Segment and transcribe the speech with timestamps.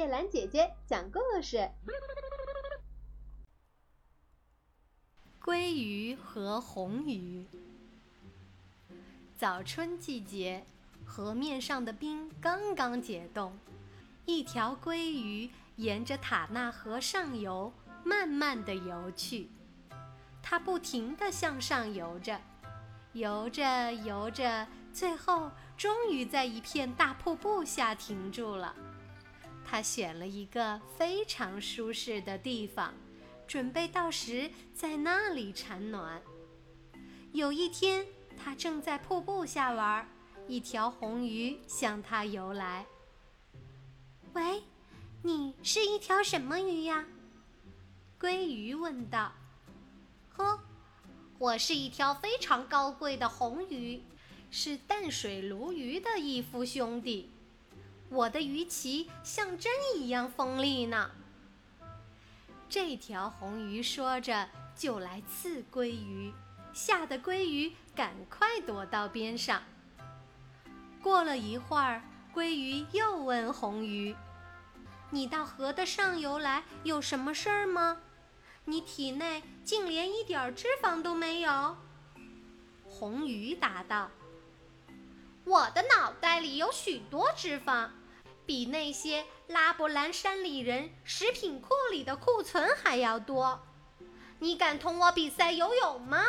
[0.00, 1.68] 叶兰姐姐讲故事：
[5.44, 7.44] 鲑鱼和红鱼。
[9.36, 10.64] 早春季节，
[11.04, 13.52] 河面上的冰刚刚解冻，
[14.24, 17.70] 一条鲑鱼沿着塔纳河上游，
[18.02, 19.50] 慢慢地游去。
[20.42, 22.40] 它不停地向上游着，
[23.12, 28.74] 游着游着，最后终于在一片大瀑布下停住了。
[29.70, 32.92] 他选了一个非常舒适的地方，
[33.46, 36.20] 准备到时在那里产卵。
[37.30, 38.04] 有一天，
[38.36, 40.08] 他正在瀑布下玩，
[40.48, 42.84] 一条红鱼向他游来。
[44.34, 44.60] “喂，
[45.22, 47.06] 你是一条什么鱼呀？”
[48.18, 49.30] 鲑鱼问道。
[50.36, 50.58] “呵，
[51.38, 54.02] 我是一条非常高贵的红鱼，
[54.50, 57.30] 是淡水鲈鱼的一夫兄弟。”
[58.10, 61.12] 我的鱼鳍像针一样锋利呢。
[62.68, 66.32] 这条红鱼说着，就来刺鲑鱼，
[66.72, 69.62] 吓得鲑鱼赶快躲到边上。
[71.00, 72.02] 过了一会儿，
[72.34, 74.14] 鲑鱼又问红鱼
[75.10, 77.98] ：“你到河的上游来有什么事儿吗？
[78.64, 81.76] 你体内竟连一点脂肪都没有？”
[82.84, 84.10] 红鱼答道
[85.46, 87.88] ：“我的脑袋里有许多脂肪。”
[88.50, 93.62] 比那些拉伯兰山里人食品库里的库存还要多，
[94.40, 96.24] 你敢同我比赛游泳吗？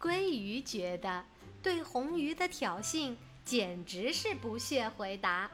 [0.00, 1.26] 鲑鱼觉得
[1.62, 5.50] 对红鱼的挑衅简直是不屑回答。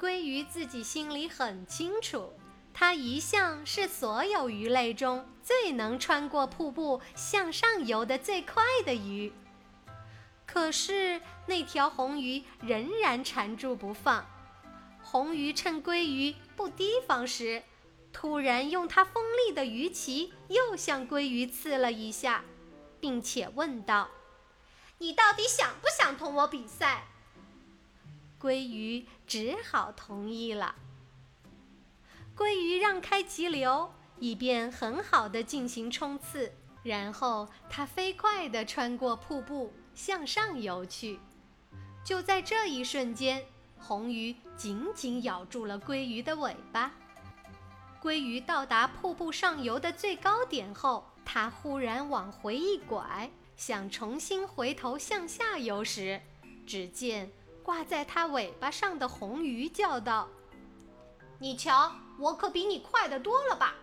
[0.00, 2.32] 鲑鱼自己心里很清楚，
[2.74, 9.32] 它一向是所有鱼类中最能穿过瀑布向上游的最快的鱼。
[10.44, 14.26] 可是那条红鱼仍然缠住不放。
[15.12, 17.62] 红鱼趁鲑鱼不提防时，
[18.14, 22.42] 突然用它锋利的鱼鳍又向鲑鱼刺了一下，
[22.98, 24.08] 并且问道
[24.96, 27.08] ：“你到底想不想同我比赛？”
[28.40, 30.76] 鲑鱼只好同意了。
[32.34, 41.20] 鲑鱼让开急流，以便很好的进行冲刺，然后它飞快地穿过瀑布向上游去。
[42.02, 43.44] 就在这一瞬间。
[43.82, 46.92] 红鱼紧紧咬住了鲑鱼的尾巴。
[48.00, 56.20] 鲑鱼到达瀑布上游的最高点后，它忽然往回一拐，想重新回头向下游时，
[56.66, 57.30] 只见
[57.62, 60.28] 挂在它尾巴上的红鱼叫道
[61.38, 63.74] ：“你瞧，我可比你快得多了吧？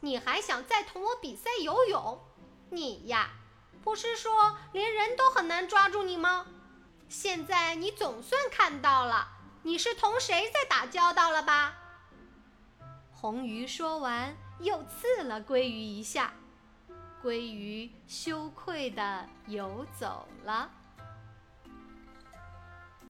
[0.00, 2.20] 你还想再同我比赛游泳？
[2.70, 3.30] 你呀，
[3.82, 6.46] 不是说连人都很难抓住你吗？”
[7.10, 9.26] 现在你总算看到了，
[9.64, 11.74] 你是同谁在打交道了吧？
[13.10, 16.32] 红鱼说完，又刺了鲑鱼一下，
[17.20, 20.70] 鲑鱼羞愧地游走了。